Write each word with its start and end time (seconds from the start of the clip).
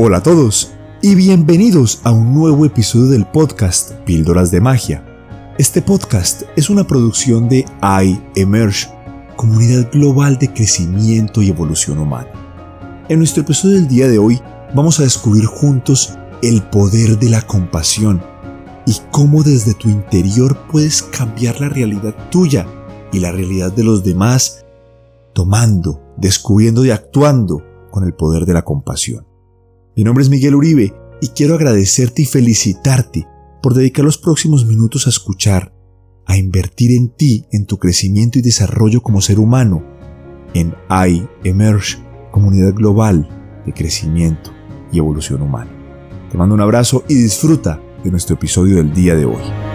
Hola 0.00 0.18
a 0.18 0.22
todos 0.22 0.70
y 1.02 1.16
bienvenidos 1.16 2.02
a 2.04 2.12
un 2.12 2.32
nuevo 2.32 2.64
episodio 2.64 3.06
del 3.06 3.26
podcast 3.26 3.94
Píldoras 4.04 4.52
de 4.52 4.60
Magia. 4.60 5.04
Este 5.58 5.82
podcast 5.82 6.42
es 6.54 6.70
una 6.70 6.86
producción 6.86 7.48
de 7.48 7.64
iEmerge, 8.36 8.86
comunidad 9.34 9.90
global 9.90 10.38
de 10.38 10.52
crecimiento 10.52 11.42
y 11.42 11.48
evolución 11.48 11.98
humana. 11.98 12.30
En 13.08 13.18
nuestro 13.18 13.42
episodio 13.42 13.74
del 13.74 13.88
día 13.88 14.06
de 14.06 14.20
hoy 14.20 14.40
vamos 14.72 15.00
a 15.00 15.02
descubrir 15.02 15.46
juntos 15.46 16.16
el 16.42 16.62
poder 16.62 17.18
de 17.18 17.30
la 17.30 17.42
compasión 17.42 18.22
y 18.86 18.94
cómo 19.10 19.42
desde 19.42 19.74
tu 19.74 19.88
interior 19.88 20.56
puedes 20.70 21.02
cambiar 21.02 21.60
la 21.60 21.70
realidad 21.70 22.14
tuya 22.30 22.68
y 23.12 23.18
la 23.18 23.32
realidad 23.32 23.72
de 23.72 23.82
los 23.82 24.04
demás, 24.04 24.64
tomando, 25.32 26.00
descubriendo 26.16 26.84
y 26.84 26.92
actuando 26.92 27.64
con 27.90 28.04
el 28.04 28.14
poder 28.14 28.46
de 28.46 28.52
la 28.52 28.62
compasión. 28.62 29.27
Mi 29.98 30.04
nombre 30.04 30.22
es 30.22 30.30
Miguel 30.30 30.54
Uribe 30.54 30.94
y 31.20 31.30
quiero 31.30 31.56
agradecerte 31.56 32.22
y 32.22 32.24
felicitarte 32.24 33.26
por 33.60 33.74
dedicar 33.74 34.04
los 34.04 34.16
próximos 34.16 34.64
minutos 34.64 35.08
a 35.08 35.10
escuchar, 35.10 35.74
a 36.24 36.36
invertir 36.36 36.92
en 36.92 37.08
ti, 37.08 37.46
en 37.50 37.66
tu 37.66 37.78
crecimiento 37.78 38.38
y 38.38 38.42
desarrollo 38.42 39.00
como 39.00 39.20
ser 39.20 39.40
humano, 39.40 39.82
en 40.54 40.72
iEmerge, 41.42 41.98
comunidad 42.30 42.74
global 42.74 43.28
de 43.66 43.74
crecimiento 43.74 44.52
y 44.92 44.98
evolución 44.98 45.42
humana. 45.42 45.72
Te 46.30 46.38
mando 46.38 46.54
un 46.54 46.60
abrazo 46.60 47.02
y 47.08 47.16
disfruta 47.16 47.82
de 48.04 48.12
nuestro 48.12 48.36
episodio 48.36 48.76
del 48.76 48.94
día 48.94 49.16
de 49.16 49.24
hoy. 49.24 49.67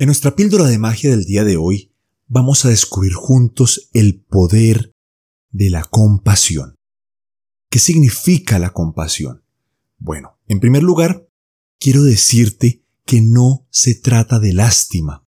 En 0.00 0.06
nuestra 0.06 0.36
píldora 0.36 0.66
de 0.66 0.78
magia 0.78 1.10
del 1.10 1.24
día 1.24 1.42
de 1.42 1.56
hoy 1.56 1.92
vamos 2.28 2.64
a 2.64 2.68
descubrir 2.68 3.14
juntos 3.14 3.90
el 3.92 4.22
poder 4.22 4.92
de 5.50 5.70
la 5.70 5.82
compasión. 5.82 6.76
¿Qué 7.68 7.80
significa 7.80 8.60
la 8.60 8.72
compasión? 8.72 9.42
Bueno, 9.98 10.38
en 10.46 10.60
primer 10.60 10.84
lugar, 10.84 11.28
quiero 11.80 12.04
decirte 12.04 12.84
que 13.06 13.20
no 13.22 13.66
se 13.70 13.96
trata 13.96 14.38
de 14.38 14.52
lástima. 14.52 15.26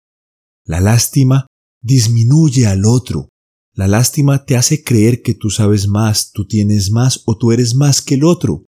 La 0.65 0.81
lástima 0.81 1.49
disminuye 1.83 2.69
al 2.69 2.85
otro. 2.85 3.29
La 3.75 3.89
lástima 3.89 4.45
te 4.45 4.57
hace 4.57 4.85
creer 4.85 5.23
que 5.23 5.35
tú 5.35 5.51
sabes 5.51 5.89
más, 5.89 6.31
tú 6.31 6.47
tienes 6.47 6.93
más 6.93 7.25
o 7.27 7.37
tú 7.37 7.51
eres 7.51 7.75
más 7.75 8.03
que 8.03 8.15
el 8.15 8.23
otro. 8.23 8.67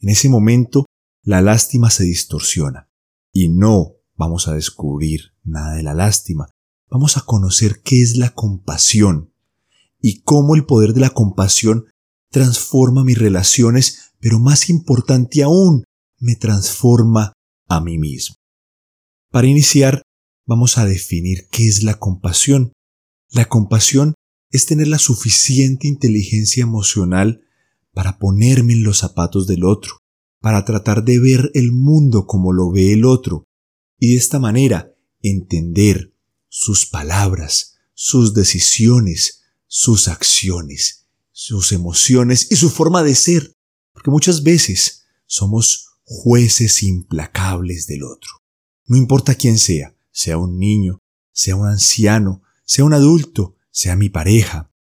En 0.00 0.10
ese 0.10 0.28
momento, 0.28 0.84
la 1.22 1.40
lástima 1.40 1.88
se 1.88 2.04
distorsiona. 2.04 2.90
Y 3.32 3.48
no 3.48 4.01
vamos 4.22 4.46
a 4.46 4.54
descubrir 4.54 5.32
nada 5.42 5.74
de 5.74 5.82
la 5.82 5.94
lástima, 5.94 6.48
vamos 6.88 7.16
a 7.16 7.22
conocer 7.22 7.82
qué 7.82 8.02
es 8.02 8.16
la 8.16 8.30
compasión 8.30 9.34
y 10.00 10.22
cómo 10.22 10.54
el 10.54 10.64
poder 10.64 10.92
de 10.92 11.00
la 11.00 11.10
compasión 11.10 11.86
transforma 12.30 13.02
mis 13.02 13.18
relaciones, 13.18 14.12
pero 14.20 14.38
más 14.38 14.70
importante 14.70 15.42
aún, 15.42 15.82
me 16.20 16.36
transforma 16.36 17.32
a 17.68 17.80
mí 17.80 17.98
mismo. 17.98 18.36
Para 19.32 19.48
iniciar, 19.48 20.02
vamos 20.46 20.78
a 20.78 20.86
definir 20.86 21.48
qué 21.50 21.66
es 21.66 21.82
la 21.82 21.98
compasión. 21.98 22.72
La 23.30 23.46
compasión 23.46 24.14
es 24.52 24.66
tener 24.66 24.86
la 24.86 24.98
suficiente 24.98 25.88
inteligencia 25.88 26.62
emocional 26.62 27.42
para 27.92 28.20
ponerme 28.20 28.74
en 28.74 28.84
los 28.84 28.98
zapatos 28.98 29.48
del 29.48 29.64
otro, 29.64 29.96
para 30.40 30.64
tratar 30.64 31.02
de 31.02 31.18
ver 31.18 31.50
el 31.54 31.72
mundo 31.72 32.26
como 32.26 32.52
lo 32.52 32.70
ve 32.70 32.92
el 32.92 33.04
otro, 33.04 33.46
y 34.02 34.14
de 34.14 34.16
esta 34.16 34.40
manera 34.40 34.96
entender 35.20 36.12
sus 36.48 36.86
palabras, 36.86 37.76
sus 37.94 38.34
decisiones, 38.34 39.44
sus 39.68 40.08
acciones, 40.08 41.06
sus 41.30 41.70
emociones 41.70 42.50
y 42.50 42.56
su 42.56 42.68
forma 42.68 43.04
de 43.04 43.14
ser, 43.14 43.56
porque 43.92 44.10
muchas 44.10 44.42
veces 44.42 45.04
somos 45.26 45.86
jueces 46.02 46.82
implacables 46.82 47.86
del 47.86 48.02
otro. 48.02 48.42
No 48.86 48.96
importa 48.96 49.36
quién 49.36 49.56
sea, 49.56 49.96
sea 50.10 50.36
un 50.36 50.58
niño, 50.58 50.98
sea 51.30 51.54
un 51.54 51.68
anciano, 51.68 52.42
sea 52.64 52.84
un 52.84 52.94
adulto, 52.94 53.54
sea 53.70 53.94
mi 53.94 54.08
pareja. 54.08 54.72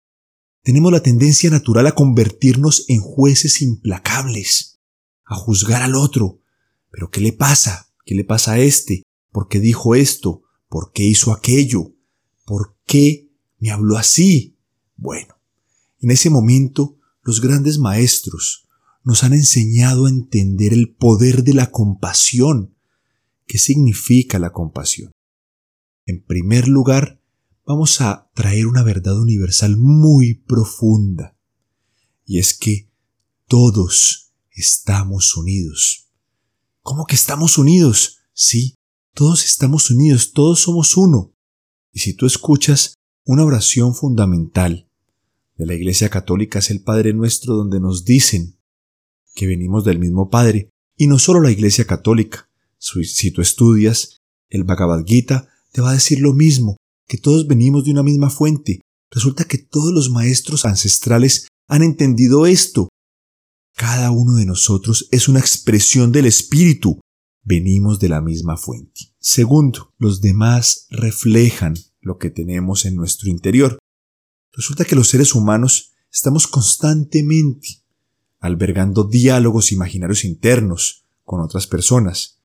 Tenemos 0.64 0.92
la 0.92 1.04
tendencia 1.04 1.52
natural 1.52 1.86
a 1.86 1.94
convertirnos 1.94 2.86
en 2.88 3.02
jueces 3.02 3.62
implacables, 3.62 4.80
a 5.26 5.36
juzgar 5.36 5.84
al 5.84 5.94
otro. 5.94 6.42
Pero 6.90 7.12
¿qué 7.12 7.22
le 7.22 7.34
pasa? 7.34 7.94
¿Qué 8.04 8.16
le 8.16 8.24
pasa 8.24 8.54
a 8.54 8.60
este? 8.60 9.04
¿Por 9.32 9.48
qué 9.48 9.60
dijo 9.60 9.96
esto? 9.96 10.44
¿Por 10.70 10.92
qué 10.92 11.04
hizo 11.04 11.32
aquello? 11.32 11.96
¿Por 12.46 12.78
qué 12.86 13.32
me 13.60 13.72
habló 13.72 13.98
así? 13.98 14.58
Bueno, 14.96 15.36
en 16.00 16.12
ese 16.12 16.30
momento 16.30 16.98
los 17.24 17.42
grandes 17.42 17.80
maestros 17.80 18.68
nos 19.04 19.24
han 19.24 19.34
enseñado 19.34 20.06
a 20.06 20.10
entender 20.10 20.74
el 20.74 20.94
poder 20.94 21.44
de 21.44 21.54
la 21.54 21.72
compasión. 21.72 22.76
¿Qué 23.48 23.58
significa 23.58 24.40
la 24.40 24.52
compasión? 24.52 25.12
En 26.06 26.24
primer 26.24 26.68
lugar, 26.68 27.22
vamos 27.66 28.02
a 28.02 28.30
traer 28.34 28.68
una 28.68 28.84
verdad 28.84 29.20
universal 29.20 29.78
muy 29.78 30.36
profunda. 30.36 31.38
Y 32.26 32.40
es 32.40 32.54
que 32.54 32.90
todos 33.48 34.34
estamos 34.52 35.36
unidos. 35.36 36.10
¿Cómo 36.82 37.06
que 37.06 37.16
estamos 37.16 37.58
unidos? 37.58 38.20
Sí, 38.34 38.76
todos 39.14 39.46
estamos 39.46 39.92
unidos, 39.92 40.34
todos 40.34 40.60
somos 40.62 40.98
uno. 40.98 41.34
Y 41.92 42.00
si 42.00 42.14
tú 42.14 42.26
escuchas 42.26 42.96
una 43.26 43.44
oración 43.44 43.94
fundamental 43.94 44.88
de 45.58 45.66
la 45.66 45.76
Iglesia 45.76 46.10
Católica 46.10 46.60
es 46.60 46.72
el 46.72 46.82
Padre 46.82 47.14
Nuestro 47.14 47.56
donde 47.56 47.80
nos 47.80 48.06
dicen 48.06 48.58
que 49.36 49.48
venimos 49.48 49.86
del 49.86 50.00
mismo 50.00 50.30
Padre, 50.30 50.70
y 50.98 51.08
no 51.08 51.20
solo 51.20 51.42
la 51.42 51.52
Iglesia 51.52 51.86
Católica. 51.86 52.50
Si 52.78 53.32
tú 53.32 53.42
estudias 53.42 54.18
el 54.50 54.64
Bhagavad 54.64 55.04
Gita, 55.06 55.50
te 55.72 55.82
va 55.82 55.92
a 55.92 55.94
decir 55.94 56.20
lo 56.20 56.34
mismo, 56.34 56.78
que 57.08 57.18
todos 57.18 57.48
venimos 57.48 57.86
de 57.86 57.92
una 57.92 58.04
misma 58.04 58.30
fuente. 58.30 58.82
Resulta 59.10 59.46
que 59.46 59.58
todos 59.58 59.94
los 59.94 60.10
maestros 60.10 60.66
ancestrales 60.66 61.48
han 61.68 61.84
entendido 61.84 62.46
esto. 62.46 62.90
Cada 63.76 64.12
uno 64.12 64.34
de 64.36 64.46
nosotros 64.46 65.08
es 65.12 65.28
una 65.28 65.40
expresión 65.40 66.12
del 66.12 66.26
Espíritu, 66.26 67.00
venimos 67.44 68.00
de 68.00 68.10
la 68.10 68.22
misma 68.22 68.58
fuente. 68.58 69.14
Segundo, 69.20 69.94
los 69.98 70.22
demás 70.22 70.88
reflejan 70.90 71.76
lo 72.02 72.18
que 72.18 72.30
tenemos 72.30 72.86
en 72.86 72.96
nuestro 72.96 73.30
interior. 73.30 73.78
Resulta 74.54 74.86
que 74.86 74.96
los 74.96 75.08
seres 75.08 75.36
humanos 75.36 75.94
estamos 76.12 76.48
constantemente 76.48 77.82
albergando 78.40 79.04
diálogos 79.04 79.72
imaginarios 79.72 80.26
internos 80.26 81.06
con 81.24 81.42
otras 81.42 81.68
personas. 81.68 82.42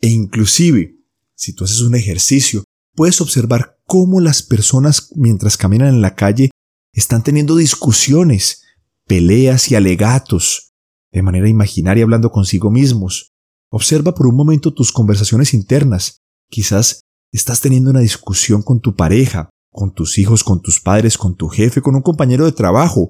E 0.00 0.08
inclusive, 0.08 0.96
si 1.34 1.52
tú 1.54 1.64
haces 1.64 1.80
un 1.80 1.94
ejercicio, 1.94 2.64
puedes 2.94 3.20
observar 3.20 3.78
cómo 3.84 4.20
las 4.20 4.42
personas 4.42 5.12
mientras 5.14 5.56
caminan 5.56 5.88
en 5.88 6.00
la 6.00 6.14
calle 6.14 6.50
están 6.92 7.22
teniendo 7.22 7.56
discusiones, 7.56 8.62
peleas 9.06 9.70
y 9.70 9.74
alegatos, 9.74 10.72
de 11.12 11.22
manera 11.22 11.48
imaginaria 11.48 12.04
hablando 12.04 12.30
consigo 12.30 12.70
mismos, 12.70 13.31
Observa 13.74 14.14
por 14.14 14.26
un 14.26 14.36
momento 14.36 14.74
tus 14.74 14.92
conversaciones 14.92 15.54
internas. 15.54 16.20
Quizás 16.50 17.06
estás 17.30 17.62
teniendo 17.62 17.88
una 17.88 18.00
discusión 18.00 18.62
con 18.62 18.80
tu 18.80 18.94
pareja, 18.94 19.48
con 19.70 19.94
tus 19.94 20.18
hijos, 20.18 20.44
con 20.44 20.60
tus 20.60 20.78
padres, 20.78 21.16
con 21.16 21.36
tu 21.36 21.48
jefe, 21.48 21.80
con 21.80 21.94
un 21.94 22.02
compañero 22.02 22.44
de 22.44 22.52
trabajo. 22.52 23.08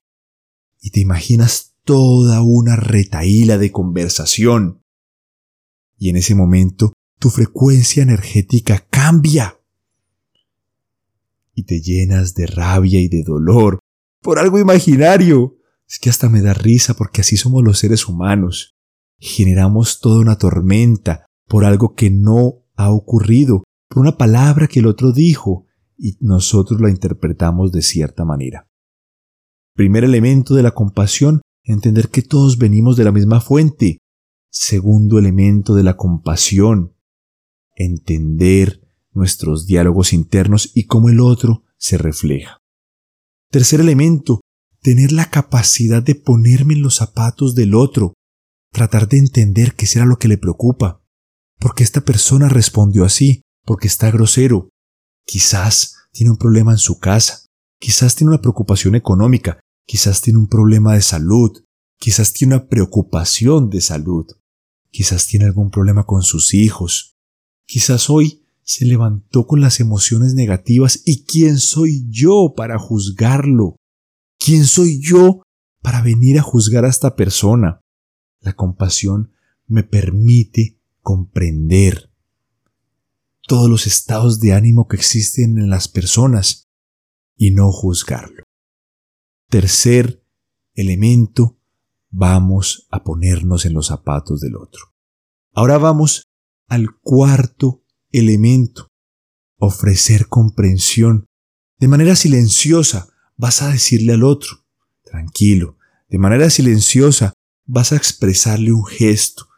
Y 0.81 0.91
te 0.91 1.01
imaginas 1.01 1.75
toda 1.83 2.42
una 2.42 2.77
retaíla 2.77 3.59
de 3.59 3.72
conversación. 3.72 4.84
Y 5.98 6.10
en 6.10 6.16
ese 6.16 6.36
momento 6.36 6.92
tu 7.19 7.31
frecuencia 7.31 8.04
energética 8.04 8.86
cambia. 8.89 9.59
Y 11.54 11.65
te 11.65 11.81
llenas 11.81 12.34
de 12.34 12.47
rabia 12.47 13.01
y 13.01 13.09
de 13.09 13.25
dolor 13.25 13.81
por 14.21 14.39
algo 14.39 14.60
imaginario. 14.60 15.57
Es 15.89 15.98
que 15.98 16.09
hasta 16.09 16.28
me 16.28 16.41
da 16.41 16.54
risa 16.54 16.95
porque 16.95 17.22
así 17.22 17.36
somos 17.36 17.65
los 17.65 17.81
seres 17.81 18.07
humanos 18.07 18.77
generamos 19.22 20.01
toda 20.01 20.21
una 20.21 20.36
tormenta 20.36 21.27
por 21.47 21.65
algo 21.65 21.95
que 21.95 22.10
no 22.10 22.65
ha 22.74 22.91
ocurrido, 22.91 23.63
por 23.89 24.01
una 24.01 24.19
palabra 24.19 24.66
que 24.66 24.80
el 24.80 24.86
otro 24.86 25.13
dijo, 25.13 25.66
y 25.97 26.16
nosotros 26.21 26.80
la 26.80 26.91
interpretamos 26.91 27.71
de 27.71 27.83
cierta 27.83 28.24
manera. 28.24 28.66
Primer 29.74 30.03
elemento 30.03 30.54
de 30.54 30.65
la 30.65 30.72
compasión, 30.72 31.41
entender 31.63 32.09
que 32.09 32.22
todos 32.22 32.59
venimos 32.59 32.97
de 32.97 33.04
la 33.04 33.13
misma 33.13 33.41
fuente. 33.41 33.98
Segundo 34.51 35.21
elemento 35.21 35.77
de 35.77 35.84
la 35.84 35.97
compasión, 35.97 36.97
entender 37.77 38.80
nuestros 39.13 39.66
diálogos 39.66 40.13
internos 40.13 40.72
y 40.74 40.86
cómo 40.86 41.10
el 41.10 41.21
otro 41.21 41.63
se 41.78 41.97
refleja. 41.97 42.59
Tercer 43.51 43.80
elemento, 43.80 44.41
tener 44.80 45.13
la 45.13 45.30
capacidad 45.30 46.03
de 46.03 46.16
ponerme 46.16 46.74
en 46.74 46.83
los 46.83 46.97
zapatos 46.97 47.54
del 47.54 47.77
otro, 47.77 48.15
tratar 48.72 49.09
de 49.09 49.19
entender 49.19 49.74
qué 49.74 49.86
será 49.86 50.07
lo 50.07 50.16
que 50.16 50.28
le 50.28 50.39
preocupa, 50.39 51.03
porque 51.59 51.84
esta 51.84 52.01
persona 52.01 52.48
respondió 52.48 53.04
así, 53.04 53.42
porque 53.65 53.86
está 53.86 54.10
grosero. 54.10 54.71
Quizás 55.24 55.97
tiene 56.10 56.33
un 56.33 56.39
problema 56.39 56.72
en 56.72 56.78
su 56.78 56.98
casa, 56.98 57.47
quizás 57.78 58.16
tiene 58.16 58.30
una 58.30 58.41
preocupación 58.41 58.95
económica, 58.95 59.60
quizás 59.86 60.21
tiene 60.21 60.39
un 60.39 60.48
problema 60.48 60.95
de 60.95 61.03
salud, 61.03 61.65
quizás 61.98 62.33
tiene 62.33 62.57
una 62.57 62.66
preocupación 62.66 63.71
de 63.71 63.80
salud, 63.80 64.27
quizás 64.91 65.27
tiene 65.27 65.45
algún 65.45 65.71
problema 65.71 66.04
con 66.04 66.22
sus 66.22 66.54
hijos, 66.54 67.15
quizás 67.66 68.10
hoy 68.10 68.42
se 68.65 68.86
levantó 68.86 69.47
con 69.47 69.60
las 69.60 69.80
emociones 69.80 70.34
negativas 70.34 71.03
y 71.04 71.24
¿quién 71.24 71.59
soy 71.59 72.07
yo 72.09 72.54
para 72.57 72.78
juzgarlo? 72.78 73.77
¿Quién 74.39 74.65
soy 74.65 75.01
yo 75.01 75.42
para 75.83 76.01
venir 76.01 76.39
a 76.39 76.42
juzgar 76.42 76.84
a 76.84 76.89
esta 76.89 77.16
persona? 77.16 77.82
La 78.42 78.53
compasión 78.53 79.33
me 79.66 79.84
permite 79.84 80.78
comprender 81.00 82.12
todos 83.47 83.71
los 83.71 83.86
estados 83.86 84.41
de 84.41 84.53
ánimo 84.53 84.86
que 84.89 84.97
existen 84.97 85.59
en 85.59 85.71
las 85.71 85.89
personas 85.89 86.68
y 87.36 87.53
no 87.53 87.71
juzgarlo. 87.72 88.44
Tercer 89.48 90.24
elemento, 90.74 91.59
vamos 92.10 92.86
a 92.91 93.03
ponernos 93.03 93.65
en 93.65 93.74
los 93.74 93.86
zapatos 93.86 94.41
del 94.41 94.56
otro. 94.56 94.92
Ahora 95.53 95.78
vamos 95.78 96.24
al 96.68 96.88
cuarto 97.00 97.84
elemento, 98.10 98.88
ofrecer 99.59 100.28
comprensión. 100.28 101.27
De 101.78 101.88
manera 101.88 102.16
silenciosa 102.16 103.09
vas 103.36 103.62
a 103.62 103.71
decirle 103.71 104.15
al 104.15 104.24
otro, 104.24 104.65
tranquilo, 105.03 105.77
de 106.09 106.18
manera 106.18 106.48
silenciosa 106.50 107.33
vas 107.72 107.91
a 107.92 107.97
expresarle 107.97 108.71
un 108.71 108.84
gesto 108.84 109.48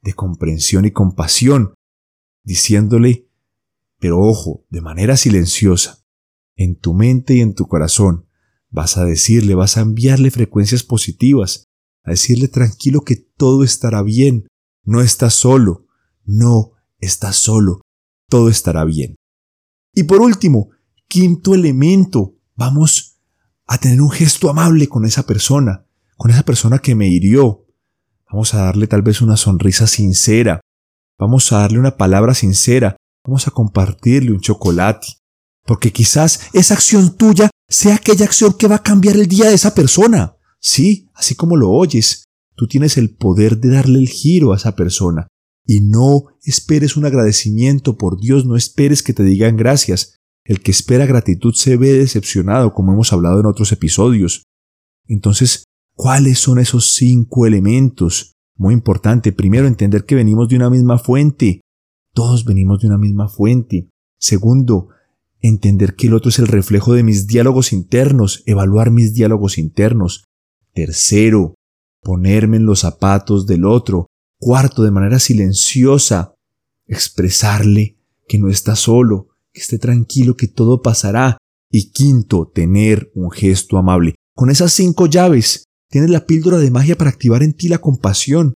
de 0.00 0.14
comprensión 0.14 0.86
y 0.86 0.90
compasión, 0.90 1.74
diciéndole, 2.44 3.28
pero 3.98 4.20
ojo, 4.20 4.64
de 4.70 4.80
manera 4.80 5.18
silenciosa, 5.18 6.02
en 6.56 6.76
tu 6.76 6.94
mente 6.94 7.34
y 7.34 7.40
en 7.40 7.54
tu 7.54 7.66
corazón, 7.66 8.26
vas 8.70 8.96
a 8.96 9.04
decirle, 9.04 9.54
vas 9.54 9.76
a 9.76 9.82
enviarle 9.82 10.30
frecuencias 10.30 10.82
positivas, 10.82 11.64
a 12.04 12.12
decirle 12.12 12.48
tranquilo 12.48 13.02
que 13.02 13.16
todo 13.16 13.64
estará 13.64 14.02
bien, 14.02 14.48
no 14.82 15.02
estás 15.02 15.34
solo, 15.34 15.88
no 16.24 16.72
estás 17.00 17.36
solo, 17.36 17.82
todo 18.30 18.48
estará 18.48 18.86
bien. 18.86 19.16
Y 19.92 20.04
por 20.04 20.22
último, 20.22 20.70
quinto 21.06 21.54
elemento, 21.54 22.38
vamos 22.54 23.20
a 23.66 23.76
tener 23.76 24.00
un 24.00 24.10
gesto 24.10 24.48
amable 24.48 24.88
con 24.88 25.04
esa 25.04 25.26
persona, 25.26 25.85
con 26.16 26.30
esa 26.30 26.42
persona 26.42 26.78
que 26.78 26.94
me 26.94 27.08
hirió. 27.08 27.66
Vamos 28.30 28.54
a 28.54 28.62
darle 28.62 28.86
tal 28.86 29.02
vez 29.02 29.20
una 29.20 29.36
sonrisa 29.36 29.86
sincera, 29.86 30.60
vamos 31.18 31.52
a 31.52 31.58
darle 31.58 31.78
una 31.78 31.96
palabra 31.96 32.34
sincera, 32.34 32.96
vamos 33.24 33.46
a 33.46 33.50
compartirle 33.50 34.32
un 34.32 34.40
chocolate, 34.40 35.06
porque 35.64 35.92
quizás 35.92 36.48
esa 36.52 36.74
acción 36.74 37.16
tuya 37.16 37.50
sea 37.68 37.96
aquella 37.96 38.24
acción 38.24 38.54
que 38.54 38.68
va 38.68 38.76
a 38.76 38.82
cambiar 38.82 39.16
el 39.16 39.26
día 39.26 39.48
de 39.48 39.54
esa 39.54 39.74
persona. 39.74 40.36
Sí, 40.60 41.10
así 41.14 41.34
como 41.34 41.56
lo 41.56 41.70
oyes, 41.70 42.24
tú 42.56 42.66
tienes 42.66 42.96
el 42.96 43.14
poder 43.14 43.58
de 43.58 43.70
darle 43.70 43.98
el 43.98 44.08
giro 44.08 44.52
a 44.52 44.56
esa 44.56 44.74
persona. 44.74 45.28
Y 45.64 45.80
no 45.80 46.26
esperes 46.42 46.96
un 46.96 47.04
agradecimiento 47.04 47.96
por 47.96 48.20
Dios, 48.20 48.46
no 48.46 48.56
esperes 48.56 49.02
que 49.02 49.12
te 49.12 49.24
digan 49.24 49.56
gracias. 49.56 50.16
El 50.44 50.60
que 50.60 50.70
espera 50.70 51.06
gratitud 51.06 51.54
se 51.54 51.76
ve 51.76 51.92
decepcionado, 51.92 52.72
como 52.72 52.92
hemos 52.92 53.12
hablado 53.12 53.40
en 53.40 53.46
otros 53.46 53.72
episodios. 53.72 54.44
Entonces, 55.06 55.64
¿cuáles 55.96 56.38
son 56.38 56.60
esos 56.60 56.92
cinco 56.92 57.46
elementos? 57.46 58.34
Muy 58.56 58.74
importante, 58.74 59.32
primero 59.32 59.66
entender 59.66 60.04
que 60.04 60.14
venimos 60.14 60.48
de 60.48 60.56
una 60.56 60.70
misma 60.70 60.98
fuente. 60.98 61.60
Todos 62.14 62.44
venimos 62.44 62.80
de 62.80 62.86
una 62.86 62.98
misma 62.98 63.28
fuente. 63.28 63.88
Segundo, 64.18 64.88
entender 65.40 65.94
que 65.94 66.06
el 66.06 66.14
otro 66.14 66.30
es 66.30 66.38
el 66.38 66.46
reflejo 66.46 66.94
de 66.94 67.02
mis 67.02 67.26
diálogos 67.26 67.72
internos, 67.72 68.42
evaluar 68.46 68.90
mis 68.90 69.12
diálogos 69.12 69.58
internos. 69.58 70.24
Tercero, 70.72 71.54
ponerme 72.02 72.56
en 72.58 72.66
los 72.66 72.80
zapatos 72.80 73.46
del 73.46 73.64
otro. 73.64 74.06
Cuarto, 74.38 74.82
de 74.82 74.90
manera 74.90 75.18
silenciosa, 75.18 76.34
expresarle 76.86 77.98
que 78.28 78.38
no 78.38 78.48
está 78.48 78.76
solo, 78.76 79.28
que 79.52 79.60
esté 79.60 79.78
tranquilo, 79.78 80.36
que 80.36 80.48
todo 80.48 80.82
pasará. 80.82 81.38
Y 81.70 81.90
quinto, 81.90 82.50
tener 82.54 83.10
un 83.14 83.30
gesto 83.30 83.76
amable. 83.76 84.14
Con 84.34 84.50
esas 84.50 84.72
cinco 84.72 85.06
llaves, 85.06 85.65
tienes 85.88 86.10
la 86.10 86.26
píldora 86.26 86.58
de 86.58 86.70
magia 86.70 86.96
para 86.96 87.10
activar 87.10 87.42
en 87.42 87.54
ti 87.54 87.68
la 87.68 87.78
compasión. 87.78 88.54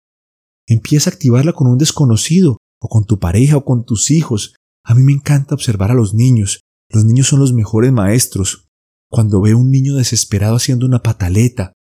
Empieza 0.67 1.09
a 1.09 1.13
activarla 1.13 1.53
con 1.53 1.67
un 1.67 1.77
desconocido, 1.77 2.57
o 2.81 2.87
con 2.87 3.05
tu 3.05 3.19
pareja, 3.19 3.57
o 3.57 3.65
con 3.65 3.85
tus 3.85 4.11
hijos. 4.11 4.55
A 4.83 4.95
mí 4.95 5.03
me 5.03 5.13
encanta 5.13 5.55
observar 5.55 5.91
a 5.91 5.95
los 5.95 6.13
niños. 6.13 6.61
Los 6.89 7.05
niños 7.05 7.27
son 7.27 7.39
los 7.39 7.53
mejores 7.53 7.91
maestros. 7.91 8.67
Cuando 9.09 9.41
veo 9.41 9.57
un 9.57 9.71
niño 9.71 9.95
desesperado 9.95 10.55
haciendo 10.55 10.85
una 10.85 11.01
pataleta, 11.01 11.73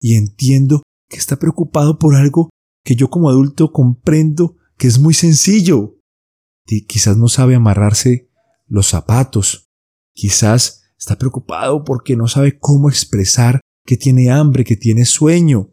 y 0.00 0.14
entiendo 0.14 0.82
que 1.08 1.16
está 1.16 1.36
preocupado 1.36 1.98
por 1.98 2.14
algo 2.14 2.50
que 2.84 2.94
yo 2.94 3.10
como 3.10 3.28
adulto 3.28 3.72
comprendo 3.72 4.56
que 4.76 4.86
es 4.86 4.98
muy 4.98 5.14
sencillo. 5.14 5.96
quizás 6.86 7.16
no 7.16 7.28
sabe 7.28 7.54
amarrarse 7.54 8.30
los 8.66 8.86
zapatos. 8.86 9.66
Quizás 10.14 10.84
está 10.98 11.16
preocupado 11.16 11.84
porque 11.84 12.16
no 12.16 12.28
sabe 12.28 12.58
cómo 12.58 12.88
expresar 12.88 13.60
que 13.88 13.96
tiene 13.96 14.30
hambre, 14.30 14.64
que 14.64 14.76
tiene 14.76 15.06
sueño. 15.06 15.72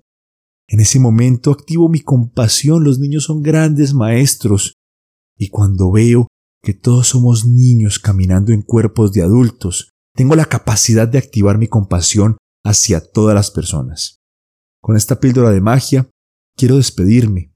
En 0.70 0.80
ese 0.80 1.02
momento 1.02 1.52
activo 1.52 1.90
mi 1.90 2.00
compasión. 2.00 2.86
Los 2.86 2.98
niños 2.98 3.26
son 3.26 3.44
grandes 3.44 3.94
maestros. 3.94 4.76
Y 5.38 5.50
cuando 5.50 5.92
veo 5.92 6.30
que 6.64 6.74
todos 6.74 7.10
somos 7.10 7.46
niños 7.46 8.00
caminando 8.00 8.54
en 8.54 8.62
cuerpos 8.62 9.12
de 9.12 9.22
adultos, 9.22 9.90
tengo 10.14 10.38
la 10.38 10.46
capacidad 10.46 11.10
de 11.10 11.18
activar 11.18 11.58
mi 11.58 11.68
compasión 11.68 12.38
hacia 12.64 13.02
todas 13.02 13.36
las 13.36 13.52
personas. 13.52 14.22
Con 14.82 14.96
esta 14.96 15.20
píldora 15.20 15.52
de 15.52 15.60
magia, 15.60 16.10
quiero 16.56 16.78
despedirme. 16.78 17.54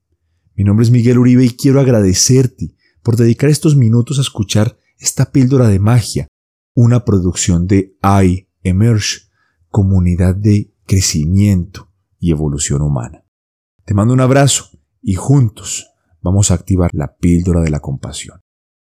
Mi 0.56 0.65
nombre 0.65 0.83
es 0.83 0.91
Miguel 0.91 1.19
Uribe 1.19 1.45
y 1.45 1.51
quiero 1.51 1.79
agradecerte 1.79 2.75
por 3.01 3.15
dedicar 3.15 3.50
estos 3.50 3.77
minutos 3.77 4.17
a 4.17 4.23
escuchar 4.23 4.77
esta 4.97 5.31
píldora 5.31 5.69
de 5.69 5.79
magia, 5.79 6.27
una 6.75 7.06
producción 7.06 7.65
de 7.65 7.97
I 8.03 8.50
Emerge, 8.61 9.29
comunidad 9.69 10.36
de 10.36 10.74
crecimiento 10.86 11.92
y 12.19 12.31
evolución 12.31 12.81
humana. 12.81 13.26
Te 13.85 13.94
mando 13.94 14.14
un 14.14 14.21
abrazo 14.21 14.69
y 15.02 15.16
juntos 15.16 15.88
vamos 16.21 16.52
a 16.52 16.56
activar 16.56 16.90
la 16.94 17.16
píldora 17.16 17.61
de 17.61 17.69
la 17.69 17.80
compasión. 17.80 18.42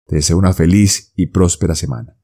Te 0.06 0.16
deseo 0.16 0.38
una 0.38 0.52
feliz 0.52 1.12
y 1.16 1.26
próspera 1.26 1.74
semana. 1.74 2.16